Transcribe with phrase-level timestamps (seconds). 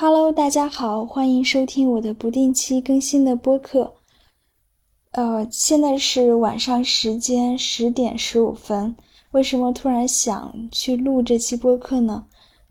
[0.00, 3.94] Hello，大家好，欢迎收听我的不定期更新的播客。
[5.10, 8.94] 呃，现在是晚上时间十点十五分。
[9.32, 12.24] 为什么突然想去录这期播客呢？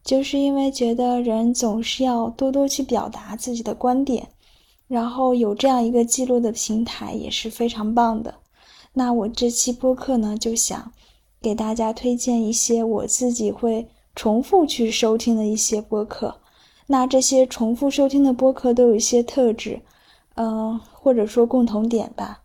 [0.05, 4.29] 就是因为觉得人总是要多多去表达自己的观点，
[4.87, 8.33] 然后有这样一个记录的平台也是非常棒的。
[8.93, 10.93] 那我这期播客呢，就想
[11.41, 13.85] 给大家推荐一些我自己会
[14.15, 16.33] 重复去收听的一些播客。
[16.89, 19.81] 那这些重复收听的播客都有一些特质，
[20.35, 22.43] 嗯，或者说共同点吧。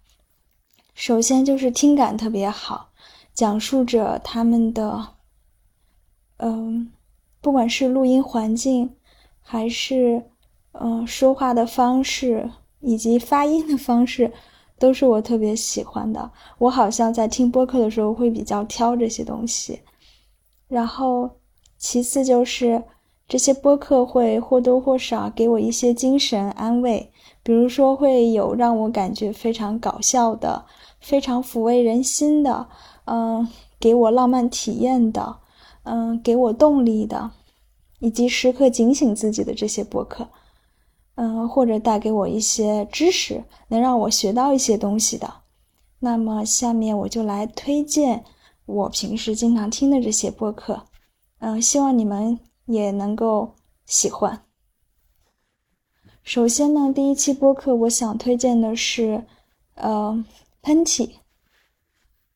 [0.94, 2.90] 首先就是听感特别好，
[3.32, 5.14] 讲述着他们的，
[6.38, 6.90] 嗯，
[7.40, 8.96] 不管是录音环境，
[9.40, 10.24] 还是
[10.72, 14.32] 嗯说话的方式，以及发音的方式，
[14.76, 16.32] 都是我特别喜欢的。
[16.58, 19.80] 我好像在听播客的时候会比较挑这些东西。
[20.66, 21.30] 然后，
[21.78, 22.82] 其次就是。
[23.32, 27.10] 这些播客会或多或少给我一些精神安慰，
[27.42, 30.66] 比如说会有让我感觉非常搞笑的、
[31.00, 32.68] 非常抚慰人心的，
[33.06, 33.48] 嗯，
[33.80, 35.38] 给我浪漫体验的，
[35.84, 37.30] 嗯，给我动力的，
[38.00, 40.28] 以及时刻警醒自己的这些播客，
[41.14, 45.32] 嗯，或者带给我一些知识，能让我学到一些东西的。
[46.00, 48.24] 那么下面我就来推荐
[48.66, 50.82] 我平时经常听的这些播客，
[51.38, 52.38] 嗯，希望你们。
[52.72, 54.44] 也能够喜欢。
[56.24, 59.24] 首先呢，第一期播客我想推荐的是，
[59.74, 60.24] 呃，
[60.62, 61.10] 喷嚏。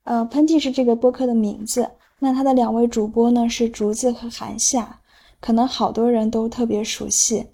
[0.04, 1.90] 呃，喷嚏是这个播客的名字。
[2.18, 5.00] 那它的两位主播呢是竹子和韩夏，
[5.40, 7.46] 可能好多人都特别熟悉。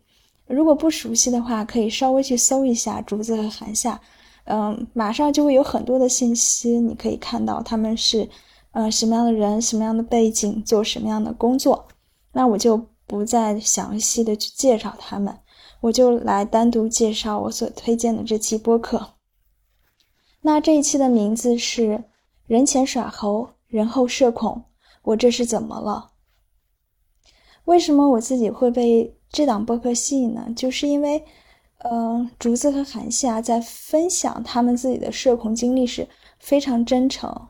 [0.47, 4.01] 如果不熟悉的话，可以稍微去搜一下竹子和韩夏，
[4.45, 8.29] 嗯，马上就会有很多的信息，你可以看到他们是，
[8.71, 11.89] 呃，什么样的人，什么样的背景，做什么样的工作。
[12.33, 15.39] 那我就不再详细的去介绍他们，
[15.81, 19.15] 我就来单独介绍我所推荐的这期播客。
[20.41, 22.05] 那这一期的名字是
[22.47, 24.65] “人前耍猴，人后社恐”，
[25.03, 26.13] 我这是怎么了？
[27.65, 30.49] 为什么我自己会被这档播客吸引呢？
[30.57, 31.25] 就是因为，
[31.85, 36.09] 嗯，竹子和韩夏在分享他们自己的社恐经历时，
[36.41, 37.49] 非常真诚，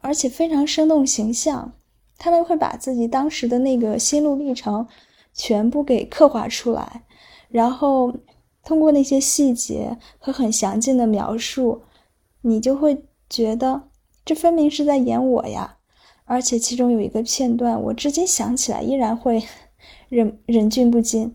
[0.00, 1.72] 而且非常生动形象。
[2.18, 4.86] 他们会把自己当时的那个心路历程
[5.32, 7.02] 全部给刻画出来，
[7.48, 8.14] 然后
[8.64, 11.82] 通过那些细节和很详尽的描述，
[12.42, 13.88] 你就会觉得
[14.24, 15.78] 这分明是在演我呀！
[16.24, 19.42] 而且其中有一个片段，我至今想起来依然会
[20.08, 21.34] 忍忍俊不禁。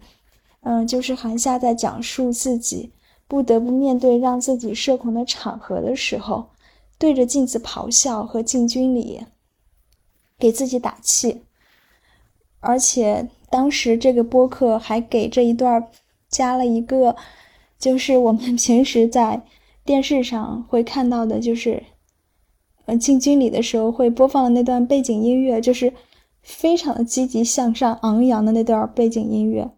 [0.62, 2.92] 嗯，就是韩夏在讲述自己
[3.28, 6.50] 不得不面对让自己社恐的场合的时候，
[6.98, 9.26] 对着镜子咆哮和进军里。
[10.40, 11.42] 给自己打气，
[12.62, 15.86] 而且当时这个播客还给这一段
[16.30, 17.18] 加了一个，
[17.78, 19.42] 就是我们平时在
[19.84, 21.84] 电视上会看到的，就是，
[22.86, 25.94] 呃，进军礼的时候会播放的那段背景音乐，就是
[26.42, 29.70] 非常的积极向上、昂扬的那段背景音乐。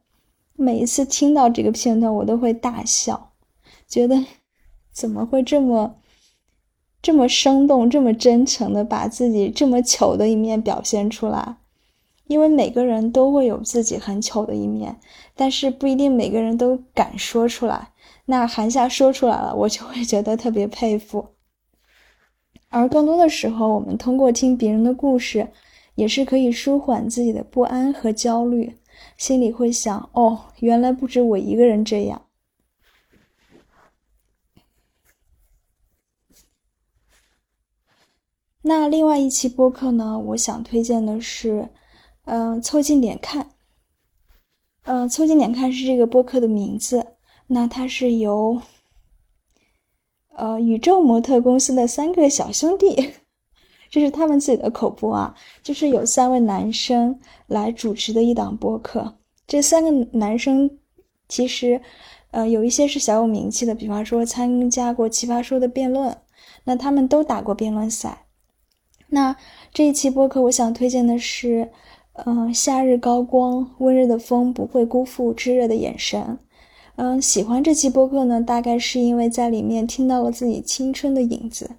[0.56, 3.32] 每一次听到这个片段，我都会大笑，
[3.88, 4.24] 觉得
[4.92, 5.96] 怎么会这么。
[7.02, 11.58] 这么生动、这么真诚的把自己这么糗的一面表现出来，
[12.28, 15.00] 因为每个人都会有自己很糗的一面，
[15.36, 17.90] 但是不一定每个人都敢说出来。
[18.26, 21.30] 那韩夏说出来了，我就会觉得特别佩服。
[22.70, 25.48] 而更多的时候，我们通过听别人的故事，
[25.96, 28.78] 也是可以舒缓自己的不安和焦虑，
[29.18, 32.22] 心里会想：哦，原来不止我一个人这样。
[38.64, 40.20] 那另外一期播客呢？
[40.20, 41.70] 我想推荐的是，
[42.26, 43.50] 嗯，凑近点看。
[44.84, 47.08] 嗯，凑近点看是这个播客的名字。
[47.48, 48.62] 那它是由，
[50.36, 53.14] 呃，宇宙模特公司的三个小兄弟，
[53.90, 59.16] 这是他们自己的口播啊，就是有三位男生来主持的一档播客。
[59.48, 60.80] 这三个男生
[61.28, 61.82] 其实，
[62.30, 66.16] 呃，有一些是小有名气的，比方说参加过《奇葩说》的辩论，
[66.64, 68.28] 那他们都打过辩论赛。
[69.14, 69.36] 那
[69.74, 71.70] 这一期播客，我想推荐的是，
[72.26, 76.40] 嗯，夏日高光，温热的风不会辜负炙热的眼神。
[76.96, 81.72] 嗯，喜欢这期播客呢，大概是因为在里面听到了自己青春的影子。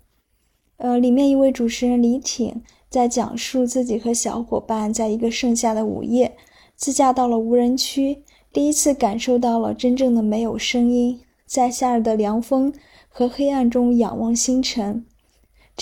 [0.77, 6.37] 呃，里面一位主持人李挺在讲述自己和小伙伴在一个盛夏的午夜，
[6.77, 12.73] 自驾到了无人区，第一次感受到了真正的没有声音，在夏日的凉风
[13.09, 15.07] 和黑暗中仰望星辰。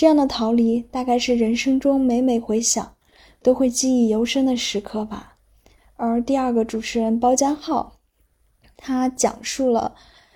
[0.01, 2.95] 这样的逃离，大概是人生中每每回想，
[3.43, 5.37] 都会记忆犹深的时刻吧。
[5.95, 7.99] 而第二个主持人包家浩，
[8.75, 9.93] 他讲述了，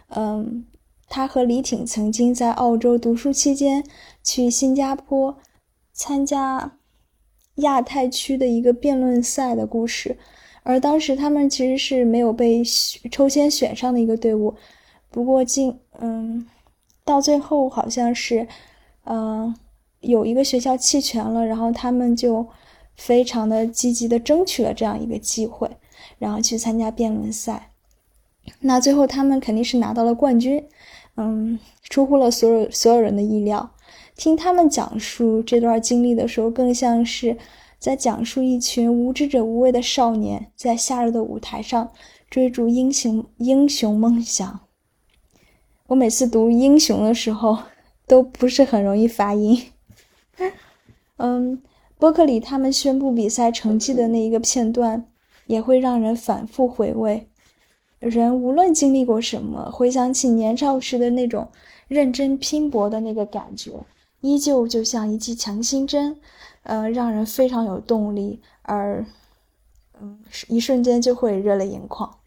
[0.10, 0.68] 嗯，
[1.10, 3.84] 他和李挺曾经在澳洲读书期间
[4.22, 5.36] 去新加坡
[5.94, 6.78] 参加
[7.56, 10.16] 亚太区的一个辩论赛的故事，
[10.62, 12.62] 而当时他们其实是没有被
[13.12, 14.54] 抽签选上的一个队伍，
[15.10, 16.46] 不过进，嗯，
[17.04, 18.48] 到最后好像是，
[19.06, 19.56] 嗯。
[20.02, 22.48] 有一个学校弃权了，然后他们就
[22.96, 25.68] 非常的积极的争取了这样一个机会，
[26.20, 27.72] 然后去参加辩论赛。
[28.60, 30.64] 那最后他们肯定是拿到了冠军，
[31.18, 31.58] 嗯，
[31.90, 33.72] 出乎了所有所有人的意料。
[34.16, 37.36] 听他们讲述这段经历的时候，更像是
[37.80, 41.90] 在讲述一群无知者无畏的少年在夏日的舞台上
[42.30, 44.60] 追逐英雄英雄梦想。
[45.88, 47.58] 我每次读“英雄”的时候，
[48.08, 49.72] 都不是很容易发音。
[51.18, 51.62] 嗯，
[51.98, 55.06] 伯克里他们宣布比赛成绩的那一个片段，
[55.48, 57.30] 也会让人反复回味。
[58.00, 61.50] 人无论经历过什么，回想起年少时的那种
[61.88, 63.72] 认真拼搏的那个感觉，
[64.22, 66.20] 依旧就像一剂强心针，
[66.64, 69.06] 呃，让人非常有动力，而
[70.00, 70.20] 嗯，
[70.50, 72.18] 一瞬间就会热泪盈眶。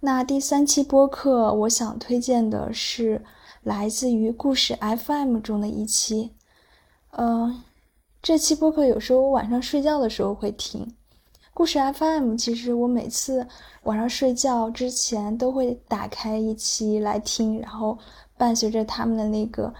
[0.00, 3.24] 那第三期播客，我想推荐的是
[3.62, 6.32] 来自于故事 FM 中的一期。
[7.10, 7.62] 嗯，
[8.22, 10.94] 这期播客有时候我晚上睡觉的时候会听。
[11.52, 13.46] 故事 FM，其实我每次
[13.82, 17.98] 晚上睡觉之前都会打开一期来听，然后
[18.36, 19.74] 伴随着他们的那个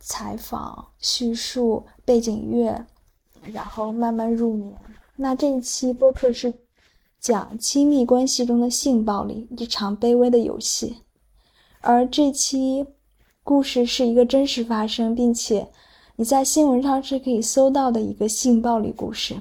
[0.00, 2.86] 采访、叙述、背景乐，
[3.42, 4.74] 然后慢慢入眠。
[5.16, 6.54] 那这一期播客是
[7.20, 11.02] 讲亲密关系中的性暴力，一场卑微的游戏。
[11.82, 12.86] 而这期
[13.44, 15.68] 故事是一个真实发生，并且。
[16.16, 19.34] 你在新闻上是可以搜到的一个性暴力故事。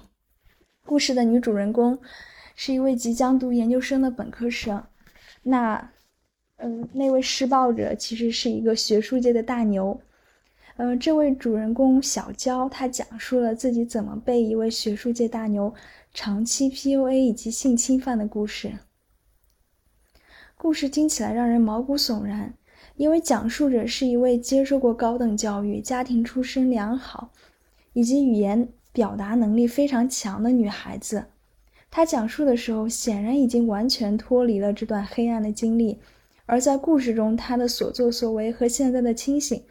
[0.86, 2.00] 故事的女主人公
[2.56, 4.82] 是一位即将读研究生的本科生。
[5.44, 5.92] 那，
[6.56, 10.00] 嗯，那位施暴者其实是一个学术界的大牛。
[10.78, 15.72] 嗯，这位主人公小娇，她讲述了自己怎么被一位学术界大牛
[16.14, 18.72] 长期 PUA 以及性侵犯的故事。
[20.58, 22.54] 故事听起来让人毛骨悚然。
[23.02, 27.32] 因为讲述者是一位接受过高等教育、家庭出身良好，
[27.94, 31.26] 以及语言表达能力非常强的女孩子，
[31.90, 35.98] 她讲述的时候显然已经完全脱离了这段黑暗的经历，
[36.46, 39.64] 而在故事中，她的所作所为和现在的清醒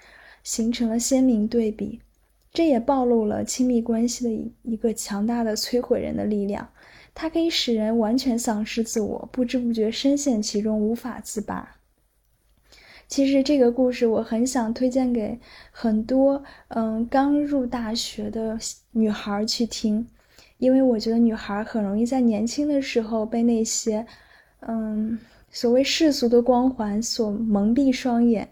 [0.42, 2.00] 形成了鲜明对比，
[2.52, 6.68] 这也暴露了亲密关系的一一个强大的摧毁人的力量，
[7.14, 11.76] 它可以使人完全丧失自我，不知不觉深陷其中，无法自拔。
[13.10, 15.36] 其实这个故事我很想推荐给
[15.72, 18.56] 很多嗯刚入大学的
[18.92, 20.06] 女孩去听，
[20.58, 24.06] 因为我觉得女孩很容易在年轻的时候被那些
[24.60, 25.18] 嗯
[25.50, 28.48] 所谓世俗的光环所蒙蔽双眼，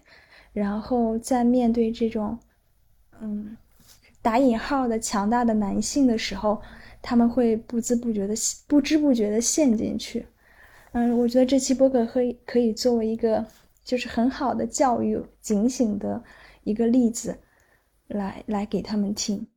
[0.51, 2.37] 然后在面对这种
[3.21, 3.55] 嗯
[4.21, 6.61] 打引号的强大的男性的时候，
[7.01, 8.35] 他们会不知不觉的
[8.67, 10.25] 不知不觉的陷进去。
[10.91, 13.45] 嗯，我觉得这期播客可以可以作为一个。
[13.89, 16.23] 就是很好的教育、警醒的
[16.63, 17.39] 一个例子，
[18.05, 19.47] 来来给他们听。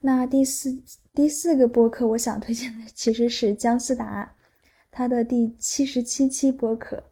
[0.00, 0.82] 那第四
[1.12, 4.34] 第四个播客，我想推荐的其实是姜思达，
[4.90, 7.04] 他的第七十七期播客。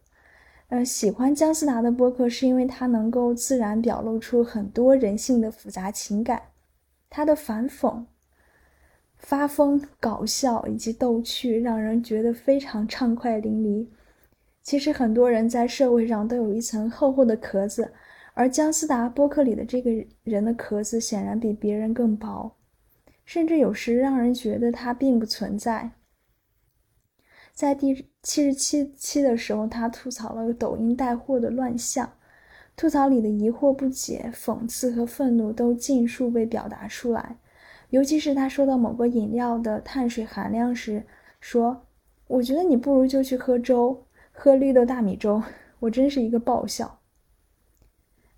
[0.69, 6.41] 呃，喜欢姜思达的播客，是因为他能够自然表露出很多人性的复杂情感，
[7.07, 8.03] 他的反讽、
[9.19, 13.87] 发疯、搞笑以及逗趣，让人觉得非常畅快淋漓。
[14.63, 17.91] 其实很多人在社会上都有一层厚厚的壳子，
[18.33, 19.91] 而姜思达播客里的这个
[20.23, 22.55] 人的壳子显然比别人更薄，
[23.25, 25.91] 甚至有时让人觉得他并不存在。
[27.53, 32.09] 在第七十七期的时候，他吐槽了抖音带货的乱象，
[32.77, 37.37] 吐槽里的疑惑、不解、讽刺和愤怒都尽数被表达出来。
[37.89, 41.03] 尤其是他说到某个饮料的碳水含量时，
[41.41, 41.85] 说
[42.27, 44.05] ：“我觉得你不如就去喝粥。”
[44.43, 45.43] 喝绿豆大米粥，
[45.77, 46.99] 我真是一个爆笑。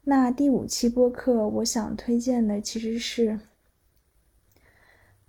[0.01, 3.39] 那第五期播客，我想推荐的其实是，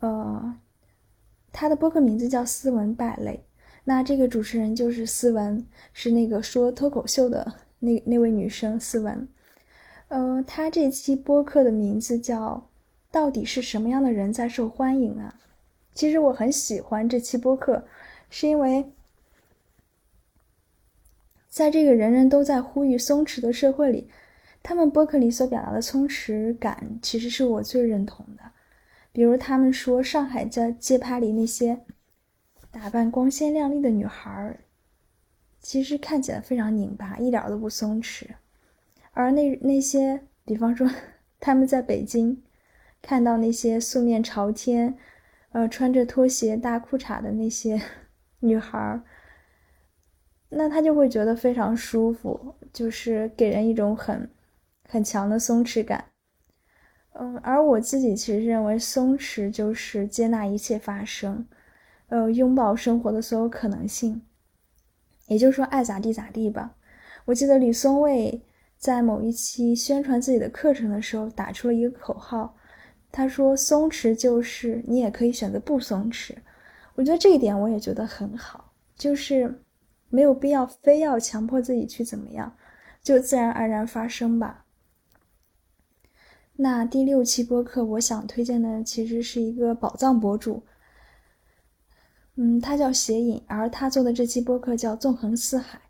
[0.01, 0.59] 呃，
[1.53, 3.47] 他的播客名字叫《斯文败类》。
[3.85, 9.29] 那这个主持人就是斯文，是那个说脱口秀的那那位女生斯文。
[10.09, 12.69] 呃，他这期播客的名字叫
[13.13, 15.39] “到底是什么样的人在受欢迎啊？”
[15.95, 17.87] 其实我很喜欢这期播客，
[18.29, 18.85] 是因为。
[21.55, 24.09] 在这个人人都在呼吁松弛的社会里，
[24.61, 28.43] 他们播客里所表达的松弛感，其实是我最认同的。
[29.13, 31.79] 比如他们说上海在街拍里那些
[32.73, 34.59] 打扮光鲜亮丽的女孩，
[35.61, 38.27] 其实看起来非常拧巴，一点都不松弛。
[39.13, 40.91] 而那那些，比方说
[41.39, 42.43] 他们在北京
[43.01, 44.99] 看到那些素面朝天，
[45.53, 47.81] 呃，穿着拖鞋大裤衩的那些
[48.41, 49.01] 女孩，
[50.57, 54.31] 那他就会觉得非常舒服，就是给人一种很
[54.89, 56.05] 很强的松弛感。
[57.13, 61.47] 嗯，而我自己其实认为，松弛就是接纳一切发生，
[62.09, 64.23] 呃，拥抱生活的所有可能性。
[65.29, 66.75] 也就是说，爱咋地咋地吧。
[67.25, 68.43] 我记得李松蔚
[68.77, 72.55] 在某一期宣传自己的课程的时候，打出了一个口号，
[73.11, 76.35] 他说：“松弛就是你也可以选择不松弛。”
[76.97, 79.64] 我觉得这一点我也觉得很好，就是
[80.15, 82.57] 没有必要非要强迫自己去怎么样，
[83.03, 84.65] 就自然而然发生吧。
[86.55, 90.63] 那第六期播客，我想推荐的其实是一个宝藏博主，
[92.37, 95.81] 嗯，他叫斜影，而他做的这期播客叫纵横四海，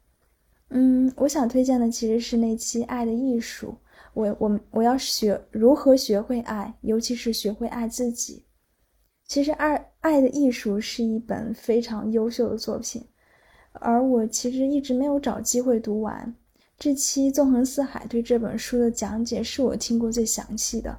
[0.71, 3.77] 嗯，我想推荐的其实是那期爱的艺术，
[4.15, 8.47] 我我我要学如何学会爱，尤其是学会爱自己。
[9.27, 13.07] 其实爱爱的艺术是一本非常优秀的作品，
[13.75, 16.35] 而我其实一直没有找机会读完。
[16.79, 20.99] 这期纵横四海对这本书的讲解是我听过最详细的，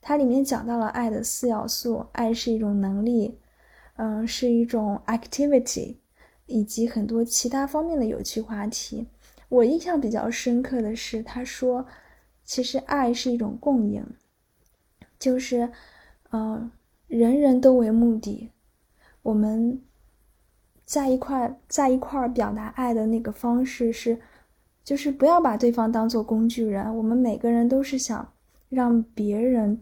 [0.00, 3.38] 它里面讲到了爱的四要素：爱是一种能力，
[3.96, 5.96] 嗯，是一种 activity，
[6.46, 9.06] 以及很多其他方面的有趣话题。
[9.48, 11.86] 我印象比较深刻的是，他说，
[12.42, 14.02] 其实爱是一种共赢，
[15.18, 15.70] 就是，
[16.30, 16.70] 嗯，
[17.06, 18.50] 人人都为目的，
[19.20, 19.78] 我们
[20.92, 24.20] 在一块在一块表达爱的那个方式是。
[24.84, 28.32] 就是不要把对方当做工具人，我们每个人都是想
[28.68, 29.80] 让别人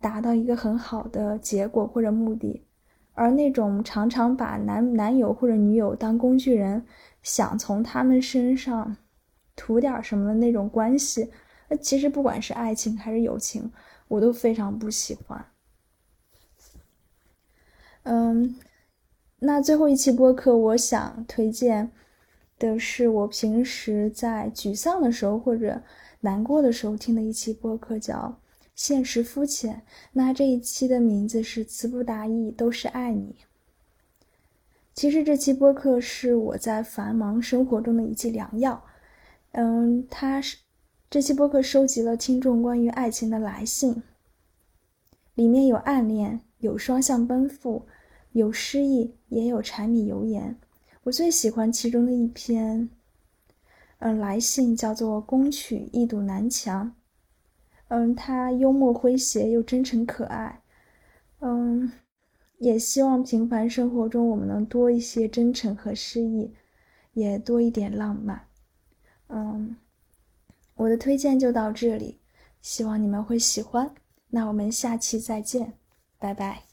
[0.00, 2.66] 达到一个很好的结果或者目的，
[3.14, 6.84] 而那种常常把男男友或者女友当工具人，
[7.22, 8.96] 想从他们身上
[9.54, 11.30] 图点什么的那种关系，
[11.68, 13.70] 那其实不管是爱情还是友情，
[14.08, 15.44] 我都非常不喜欢。
[18.02, 18.56] 嗯，
[19.40, 21.90] 那最后一期播客，我想推荐。
[22.58, 25.82] 的是我平时在沮丧的时候或者
[26.20, 28.14] 难过的时候听的一期播客，叫
[28.74, 29.76] 《现实肤浅》。
[30.12, 33.34] 那这一期的名字是“词不达意，都是爱你”。
[34.92, 38.84] 其实这期播客是我在繁忙生活中的一剂良药。
[39.52, 40.58] 嗯，它是
[41.08, 44.02] 这期播客收集了听众关于爱情的来信，
[45.34, 47.86] 里面有暗恋，有双向奔赴，
[48.32, 50.54] 有失意，也有柴米油盐。
[51.02, 52.90] 我最喜欢其中的一篇，
[54.00, 56.86] 嗯，来信叫做《宫曲一堵南墙》。
[57.88, 60.60] 嗯，它幽默诙谐又真诚可爱。
[61.40, 61.90] 嗯，
[62.58, 66.52] 也希望平凡生活中我们能多一些真诚和诗意，
[67.14, 68.46] 也多一点浪漫。
[69.28, 69.76] 嗯，
[70.74, 72.20] 我的推荐就到这里，
[72.60, 73.92] 希望你们会喜欢。
[74.28, 75.72] 那我们下期再见，
[76.18, 76.69] 拜拜。